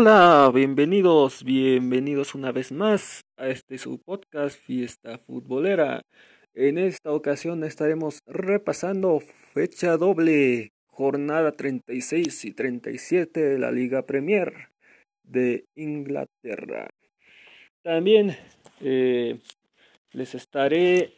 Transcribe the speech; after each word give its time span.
Hola, 0.00 0.48
bienvenidos, 0.54 1.42
bienvenidos 1.42 2.36
una 2.36 2.52
vez 2.52 2.70
más 2.70 3.22
a 3.36 3.48
este 3.48 3.78
su 3.78 3.98
podcast 3.98 4.56
Fiesta 4.56 5.18
Futbolera. 5.18 6.02
En 6.54 6.78
esta 6.78 7.10
ocasión 7.10 7.64
estaremos 7.64 8.20
repasando 8.24 9.18
fecha 9.52 9.96
doble, 9.96 10.70
jornada 10.86 11.50
36 11.50 12.44
y 12.44 12.52
37 12.52 13.40
de 13.40 13.58
la 13.58 13.72
Liga 13.72 14.06
Premier 14.06 14.68
de 15.24 15.64
Inglaterra. 15.74 16.90
También 17.82 18.36
eh, 18.80 19.40
les 20.12 20.32
estaré 20.36 21.12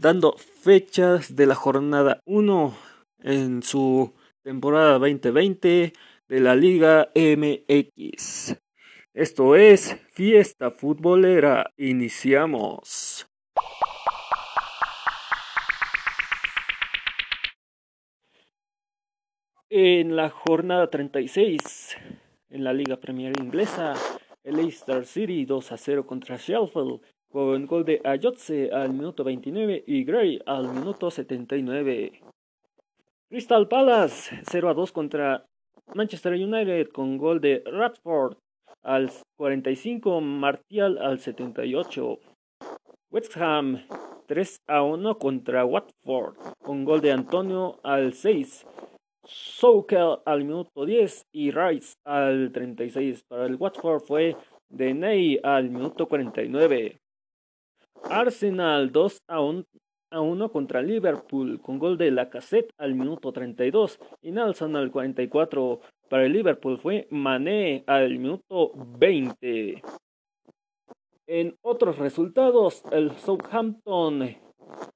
dando 0.00 0.34
fechas 0.36 1.36
de 1.36 1.46
la 1.46 1.54
jornada 1.54 2.20
1 2.26 2.76
en 3.22 3.62
su 3.62 4.12
temporada 4.42 4.98
2020 4.98 5.92
de 6.34 6.40
la 6.40 6.56
Liga 6.56 7.12
MX. 7.14 8.60
Esto 9.14 9.54
es 9.54 9.94
Fiesta 10.10 10.72
Futbolera. 10.72 11.70
Iniciamos. 11.76 13.28
En 19.70 20.16
la 20.16 20.28
jornada 20.28 20.90
36, 20.90 21.96
en 22.50 22.64
la 22.64 22.72
Liga 22.72 22.96
Premier 22.96 23.32
Inglesa, 23.40 23.94
el 24.42 24.56
Leicester 24.56 25.06
City 25.06 25.44
2 25.44 25.70
a 25.70 25.76
0 25.76 26.04
contra 26.04 26.36
Sheffield, 26.36 27.00
con 27.30 27.64
gol 27.66 27.84
de 27.84 28.00
Ayotze 28.02 28.72
al 28.72 28.92
minuto 28.92 29.22
29 29.22 29.84
y 29.86 30.02
Gray 30.02 30.40
al 30.46 30.66
minuto 30.74 31.12
79. 31.12 32.22
Crystal 33.28 33.68
Palace 33.68 34.40
0 34.50 34.70
a 34.70 34.74
2 34.74 34.90
contra 34.90 35.46
Manchester 35.94 36.32
United 36.32 36.88
con 36.88 37.18
gol 37.18 37.40
de 37.40 37.62
Radford 37.64 38.36
al 38.82 39.12
45, 39.36 40.20
Martial 40.20 40.98
al 40.98 41.20
78. 41.20 42.18
West 43.10 43.36
Ham 43.36 43.80
3 44.26 44.56
a 44.66 44.82
1 44.82 45.18
contra 45.18 45.64
Watford 45.64 46.36
con 46.60 46.84
gol 46.84 47.00
de 47.00 47.12
Antonio 47.12 47.78
al 47.84 48.12
6. 48.12 48.66
Soukel 49.24 50.18
al 50.26 50.44
minuto 50.44 50.84
10 50.84 51.26
y 51.32 51.52
Rice 51.52 51.94
al 52.04 52.50
36. 52.52 53.22
Para 53.28 53.46
el 53.46 53.54
Watford 53.54 54.02
fue 54.02 54.36
de 54.68 54.94
Ney 54.94 55.38
al 55.44 55.70
minuto 55.70 56.08
49. 56.08 56.98
Arsenal 58.10 58.90
2 58.90 59.18
a 59.28 59.40
1 59.40 59.64
a 60.14 60.20
1 60.20 60.48
contra 60.50 60.80
Liverpool 60.80 61.60
con 61.60 61.78
gol 61.78 61.98
de 61.98 62.10
Lacazette 62.10 62.70
al 62.78 62.94
minuto 62.94 63.32
32 63.32 63.98
y 64.22 64.30
Nelson 64.30 64.76
al 64.76 64.90
44. 64.90 65.80
Para 66.08 66.24
el 66.24 66.32
Liverpool 66.32 66.78
fue 66.78 67.08
Mané 67.10 67.82
al 67.86 68.18
minuto 68.18 68.72
20. 68.98 69.82
En 71.26 71.56
otros 71.62 71.98
resultados, 71.98 72.82
el 72.92 73.10
Southampton 73.12 74.36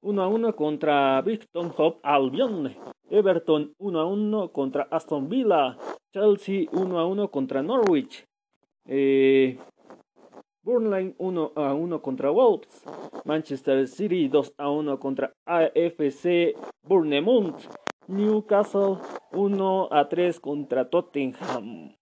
1 0.02 0.22
a 0.22 0.28
1 0.28 0.56
contra 0.56 1.20
Brighton 1.22 1.72
Hove 1.77 1.98
Albion, 2.02 2.74
Everton 3.11 3.72
1 3.78 4.00
a 4.00 4.06
1 4.06 4.52
contra 4.52 4.86
Aston 4.91 5.28
Villa, 5.28 5.77
Chelsea 6.12 6.69
1 6.70 6.98
a 6.98 7.06
1 7.06 7.30
contra 7.30 7.62
Norwich, 7.62 8.24
eh, 8.86 9.58
Burnley 10.69 11.14
1 11.16 11.52
a 11.56 11.72
1 11.72 12.02
contra 12.02 12.30
Wolves. 12.30 12.84
Manchester 13.24 13.88
City 13.88 14.28
2 14.28 14.52
a 14.58 14.69
1 14.69 14.98
contra 14.98 15.33
AFC 15.47 16.52
Bournemouth. 16.83 17.64
Newcastle 18.08 18.98
1 19.33 19.89
a 19.91 20.06
3 20.06 20.41
contra 20.41 20.84
Tottenham. 20.84 21.96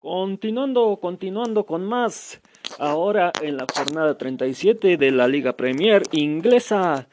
Continuando, 0.00 0.98
continuando 1.00 1.64
con 1.64 1.86
más. 1.86 2.42
Ahora 2.80 3.30
en 3.40 3.56
la 3.56 3.66
jornada 3.72 4.18
37 4.18 4.96
de 4.96 5.10
la 5.12 5.28
Liga 5.28 5.52
Premier 5.52 6.02
inglesa, 6.10 7.06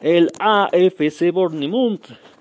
el 0.00 0.30
AFC 0.40 1.32
Bournemouth 1.32 2.33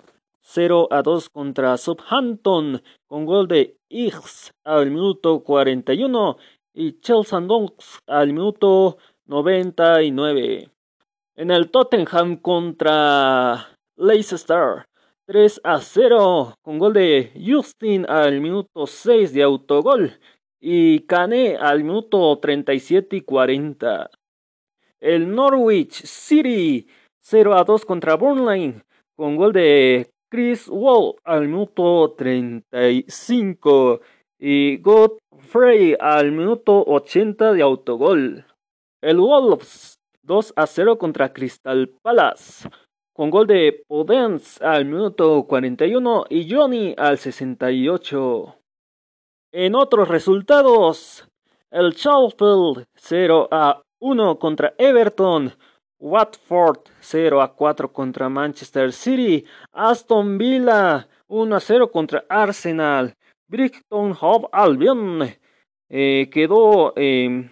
0 0.45 0.89
a 0.91 1.01
2 1.01 1.29
contra 1.29 1.77
Southampton 1.77 2.81
con 3.07 3.25
gol 3.25 3.47
de 3.47 3.77
Iggs 3.89 4.51
al 4.65 4.91
minuto 4.91 5.41
41 5.41 6.37
y 6.73 6.99
Chelsea 6.99 7.39
Donks 7.39 7.99
al 8.07 8.33
minuto 8.33 8.97
99. 9.25 10.69
En 11.35 11.49
el 11.49 11.71
Tottenham 11.71 12.37
contra 12.37 13.77
Leicester 13.95 14.85
3 15.25 15.61
a 15.63 15.79
0 15.79 16.55
con 16.61 16.77
gol 16.77 16.93
de 16.93 17.31
Justin 17.39 18.05
al 18.09 18.41
minuto 18.41 18.85
6 18.85 19.33
de 19.33 19.43
autogol 19.43 20.19
y 20.59 20.99
Kane 21.05 21.55
al 21.55 21.83
minuto 21.83 22.37
37 22.39 23.15
y 23.15 23.21
40. 23.21 24.09
El 24.99 25.33
Norwich 25.33 26.03
City 26.03 26.87
0 27.21 27.55
a 27.55 27.63
2 27.63 27.85
contra 27.85 28.15
Burnley 28.15 28.81
con 29.15 29.37
gol 29.37 29.53
de 29.53 30.12
Chris 30.33 30.67
Wall 30.67 31.13
al 31.25 31.47
minuto 31.47 32.15
35 32.17 34.01
y 34.39 34.77
Godfrey 34.77 35.95
al 35.99 36.31
minuto 36.31 36.83
80 36.87 37.53
de 37.53 37.61
autogol. 37.61 38.43
El 38.99 39.19
Wolves 39.19 39.99
2 40.23 40.53
a 40.55 40.65
0 40.65 40.97
contra 40.97 41.31
Crystal 41.31 41.87
Palace 42.01 42.67
con 43.13 43.29
gol 43.29 43.45
de 43.45 43.83
Podence 43.87 44.65
al 44.65 44.85
minuto 44.85 45.45
41 45.45 46.25
y 46.31 46.51
Johnny 46.51 46.95
al 46.97 47.19
68. 47.19 48.55
En 49.51 49.75
otros 49.75 50.07
resultados, 50.07 51.29
el 51.69 51.91
Sheffield 51.91 52.87
0 52.95 53.49
a 53.51 53.83
1 53.99 54.39
contra 54.39 54.73
Everton 54.79 55.53
Watford 56.03 56.89
0 56.99 57.41
a 57.41 57.55
4 57.55 57.93
contra 57.93 58.27
Manchester 58.27 58.91
City, 58.91 59.45
Aston 59.71 60.37
Villa 60.37 61.07
1 61.27 61.55
a 61.55 61.59
0 61.61 61.91
contra 61.91 62.25
Arsenal, 62.27 63.15
Brighton 63.47 64.13
Hove 64.19 64.47
Albion 64.51 65.21
eh, 65.89 66.29
quedó 66.29 66.93
eh, 66.97 67.49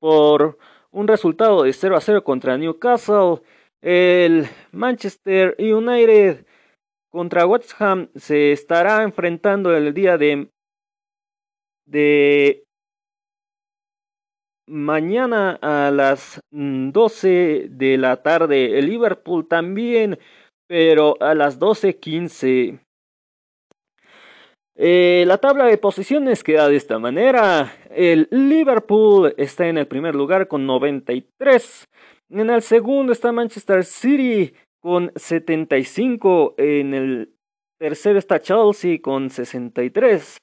por 0.00 0.58
un 0.92 1.06
resultado 1.06 1.64
de 1.64 1.74
0 1.74 1.96
a 1.96 2.00
0 2.00 2.24
contra 2.24 2.56
Newcastle, 2.56 3.42
el 3.82 4.46
Manchester 4.72 5.56
United 5.58 6.46
contra 7.10 7.46
West 7.46 7.72
Ham 7.80 8.08
se 8.14 8.52
estará 8.52 9.02
enfrentando 9.02 9.76
el 9.76 9.92
día 9.92 10.16
de 10.16 10.48
de 11.86 12.63
mañana 14.66 15.58
a 15.62 15.90
las 15.90 16.40
12 16.50 17.68
mm, 17.68 17.76
de 17.76 17.98
la 17.98 18.22
tarde. 18.22 18.78
El 18.78 18.86
Liverpool 18.86 19.46
también, 19.46 20.18
pero 20.66 21.16
a 21.20 21.34
las 21.34 21.58
12.15. 21.58 22.80
Eh, 24.76 25.24
la 25.26 25.38
tabla 25.38 25.66
de 25.66 25.78
posiciones 25.78 26.42
queda 26.42 26.68
de 26.68 26.76
esta 26.76 26.98
manera. 26.98 27.72
El 27.90 28.28
Liverpool 28.30 29.34
está 29.36 29.68
en 29.68 29.78
el 29.78 29.86
primer 29.86 30.14
lugar 30.14 30.48
con 30.48 30.66
93. 30.66 31.88
En 32.30 32.50
el 32.50 32.62
segundo 32.62 33.12
está 33.12 33.30
Manchester 33.30 33.84
City 33.84 34.52
con 34.80 35.12
75. 35.14 36.54
En 36.58 36.94
el 36.94 37.34
tercero 37.78 38.18
está 38.18 38.40
Chelsea 38.40 38.98
con 39.00 39.30
63. 39.30 40.38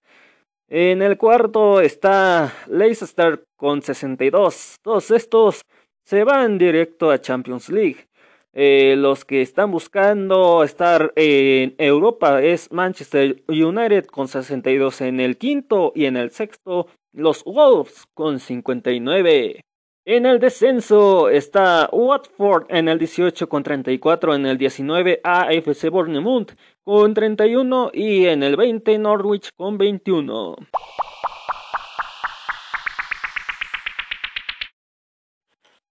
En 0.74 1.02
el 1.02 1.18
cuarto 1.18 1.82
está 1.82 2.54
Leicester 2.70 3.44
con 3.58 3.82
62. 3.82 4.78
Todos 4.82 5.12
estos 5.12 5.64
se 6.06 6.24
van 6.24 6.57
directo 6.57 7.12
a 7.12 7.19
Champions 7.19 7.68
League. 7.68 8.07
Eh, 8.54 8.95
los 8.98 9.25
que 9.25 9.42
están 9.42 9.69
buscando 9.69 10.63
estar 10.63 11.12
en 11.18 11.75
Europa 11.78 12.42
es 12.42 12.72
Manchester 12.72 13.44
United 13.50 14.06
con 14.06 14.30
62 14.30 15.01
en 15.01 15.19
el 15.19 15.38
quinto 15.38 15.92
y 15.94 16.06
en 16.06 16.16
el 16.16 16.31
sexto 16.31 16.88
los 17.12 17.44
Wolves 17.44 18.06
con 18.13 18.40
59. 18.40 19.66
En 20.03 20.25
el 20.25 20.39
descenso 20.39 21.30
está 21.30 21.88
Watford 21.92 22.65
en 22.69 22.88
el 22.88 22.98
18 22.98 23.48
con 23.48 23.62
34, 23.62 24.33
en 24.33 24.48
el 24.48 24.57
19 24.57 25.21
AFC 25.24 25.92
Bournemouth 25.92 26.53
con 26.83 27.13
31 27.13 27.92
y 27.94 28.25
en 28.25 28.42
el 28.42 28.56
20 28.56 28.98
Norwich 28.98 29.50
con 29.56 29.77
21. 29.77 30.56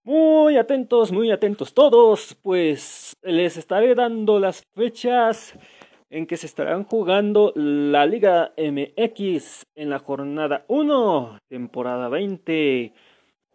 Muy 0.03 0.57
atentos, 0.57 1.13
muy 1.13 1.31
atentos 1.31 1.73
todos, 1.73 2.37
pues 2.43 3.17
les 3.23 3.57
estaré 3.57 3.95
dando 3.95 4.41
las 4.41 4.65
fechas 4.75 5.55
en 6.11 6.27
que 6.27 6.37
se 6.37 6.47
estarán 6.47 6.83
jugando 6.83 7.53
la 7.55 8.07
Liga 8.07 8.53
MX 8.57 9.67
en 9.77 9.89
la 9.89 10.01
jornada 10.01 10.65
1, 10.67 11.39
temporada 11.49 12.09
20. 12.09 12.93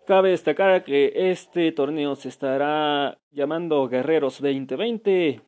Cabe 0.06 0.30
destacar 0.30 0.84
que 0.84 1.32
este 1.32 1.72
torneo 1.72 2.16
se 2.16 2.30
estará 2.30 3.18
llamando 3.32 3.88
Guerreros 3.88 4.40
2020 4.40 5.42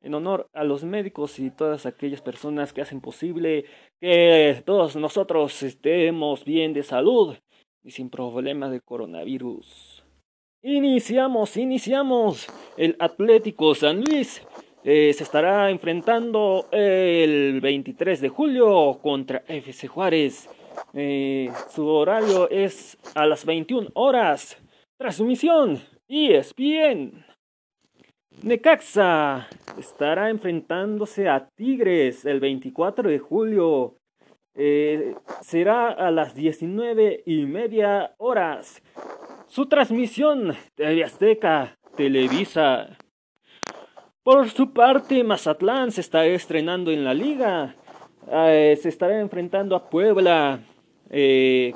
en 0.00 0.14
honor 0.14 0.48
a 0.54 0.64
los 0.64 0.82
médicos 0.82 1.38
y 1.38 1.50
todas 1.50 1.84
aquellas 1.84 2.22
personas 2.22 2.72
que 2.72 2.80
hacen 2.80 3.02
posible 3.02 3.66
que 4.00 4.62
todos 4.64 4.96
nosotros 4.96 5.62
estemos 5.62 6.46
bien 6.46 6.72
de 6.72 6.84
salud 6.84 7.36
y 7.84 7.90
sin 7.90 8.08
problemas 8.08 8.70
de 8.70 8.80
coronavirus. 8.80 10.02
Iniciamos, 10.62 11.58
iniciamos. 11.58 12.46
El 12.78 12.96
Atlético 13.00 13.74
San 13.74 14.02
Luis 14.02 14.42
eh, 14.84 15.12
se 15.12 15.22
estará 15.22 15.70
enfrentando 15.70 16.66
el 16.72 17.60
23 17.60 18.22
de 18.22 18.28
julio 18.30 19.00
contra 19.02 19.42
FC 19.46 19.86
Juárez. 19.86 20.48
Eh, 20.94 21.50
su 21.70 21.86
horario 21.86 22.48
es 22.50 22.98
a 23.14 23.26
las 23.26 23.44
21 23.44 23.88
horas. 23.94 24.56
Transmisión 24.98 25.80
ESPN. 26.08 27.24
Necaxa 28.42 29.48
estará 29.78 30.30
enfrentándose 30.30 31.28
a 31.28 31.48
Tigres 31.56 32.24
el 32.24 32.40
24 32.40 33.10
de 33.10 33.18
julio. 33.18 33.96
Eh, 34.54 35.14
será 35.40 35.88
a 35.88 36.10
las 36.10 36.34
19 36.34 37.22
y 37.26 37.46
media 37.46 38.14
horas. 38.18 38.82
Su 39.46 39.66
transmisión 39.66 40.56
de 40.76 41.04
Azteca, 41.04 41.76
Televisa. 41.96 42.96
Por 44.22 44.50
su 44.50 44.72
parte, 44.72 45.24
Mazatlán 45.24 45.90
se 45.90 46.00
está 46.00 46.26
estrenando 46.26 46.90
en 46.90 47.04
la 47.04 47.14
liga. 47.14 47.76
Eh, 48.26 48.78
se 48.80 48.88
estará 48.88 49.20
enfrentando 49.20 49.76
a 49.76 49.88
Puebla. 49.88 50.60
Eh, 51.10 51.74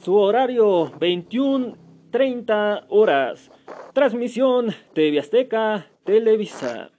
su 0.00 0.16
horario 0.16 0.90
21.30 0.92 2.86
horas. 2.88 3.50
Transmisión 3.92 4.74
TV 4.92 5.18
Azteca, 5.18 5.86
Televisa. 6.04 6.90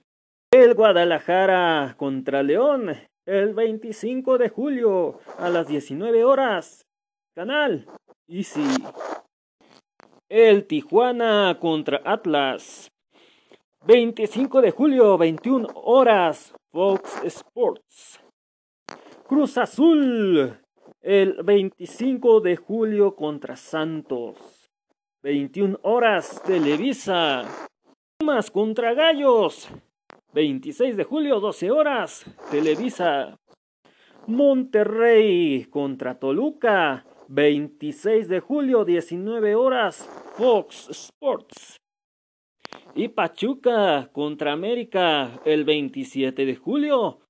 El 0.50 0.74
Guadalajara 0.74 1.94
contra 1.96 2.42
León 2.42 2.90
el 3.26 3.54
25 3.54 4.38
de 4.38 4.48
julio 4.48 5.20
a 5.38 5.48
las 5.48 5.68
19 5.68 6.24
horas. 6.24 6.86
Canal 7.34 7.86
Easy. 8.26 8.66
El 10.28 10.66
Tijuana 10.66 11.58
contra 11.60 12.00
Atlas. 12.04 12.90
25 13.86 14.60
de 14.60 14.70
julio, 14.70 15.18
21 15.18 15.68
horas. 15.74 16.54
Fox 16.72 17.22
Sports. 17.24 18.21
Cruz 19.32 19.56
Azul. 19.56 20.60
El 21.00 21.42
25 21.42 22.42
de 22.42 22.56
julio 22.56 23.16
contra 23.16 23.56
Santos. 23.56 24.36
21 25.22 25.78
horas, 25.84 26.42
Televisa. 26.42 27.48
Pumas 28.18 28.50
contra 28.50 28.92
Gallos. 28.92 29.70
26 30.34 30.98
de 30.98 31.04
julio, 31.04 31.40
12 31.40 31.70
horas, 31.70 32.26
Televisa. 32.50 33.38
Monterrey 34.26 35.64
contra 35.64 36.18
Toluca. 36.18 37.06
26 37.28 38.28
de 38.28 38.40
julio, 38.40 38.84
19 38.84 39.54
horas, 39.54 40.10
Fox 40.36 40.90
Sports. 40.90 41.78
Y 42.94 43.08
Pachuca 43.08 44.10
contra 44.12 44.52
América 44.52 45.40
el 45.46 45.64
27 45.64 46.44
de 46.44 46.54
julio. 46.54 47.20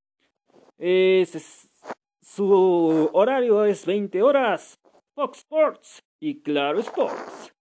Su 2.23 3.11
horario 3.13 3.65
es 3.65 3.85
20 3.85 4.23
horas, 4.23 4.81
Fox 5.15 5.39
Sports 5.39 6.05
y 6.21 6.41
Claro 6.41 6.79
Sports. 6.79 7.53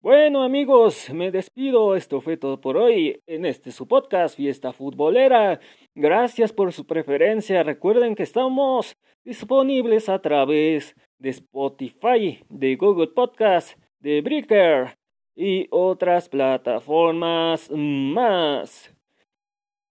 Bueno 0.00 0.42
amigos, 0.42 1.10
me 1.10 1.30
despido. 1.30 1.94
Esto 1.94 2.20
fue 2.20 2.36
todo 2.36 2.60
por 2.60 2.76
hoy 2.76 3.22
en 3.26 3.46
este 3.46 3.70
su 3.70 3.86
podcast 3.86 4.36
Fiesta 4.36 4.72
Futbolera. 4.72 5.60
Gracias 5.94 6.52
por 6.52 6.72
su 6.72 6.84
preferencia. 6.84 7.62
Recuerden 7.62 8.16
que 8.16 8.24
estamos 8.24 8.96
disponibles 9.24 10.08
a 10.08 10.20
través 10.20 10.96
de 11.18 11.30
Spotify, 11.30 12.44
de 12.48 12.74
Google 12.74 13.08
Podcast, 13.14 13.78
de 14.00 14.22
Breaker 14.22 14.98
y 15.36 15.68
otras 15.70 16.28
plataformas 16.28 17.70
más. 17.70 18.92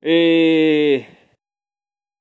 Eh, 0.02 1.08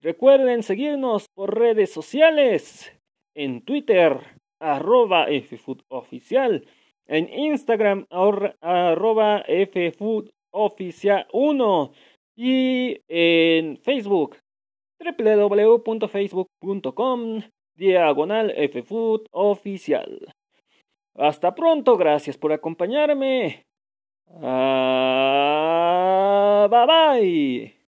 recuerden 0.03 0.63
seguirnos 0.63 1.27
por 1.35 1.59
redes 1.59 1.93
sociales 1.93 2.93
en 3.35 3.63
Twitter 3.63 4.21
arroba 4.61 5.27
FFoodOficial 5.27 6.65
en 7.11 7.29
Instagram 7.29 8.07
arroba 8.11 9.45
ffoodoficial1 9.47 11.93
y 12.37 13.01
en 13.09 13.77
Facebook 13.79 14.37
www.facebook.com 15.01 17.43
diagonal 17.77 18.55
ffoodoficial. 18.73 20.33
Hasta 21.15 21.55
pronto, 21.55 21.97
gracias 21.97 22.37
por 22.37 22.53
acompañarme. 22.53 23.67
Ah, 24.43 25.89
bye 26.71 26.87
bye. 26.87 27.80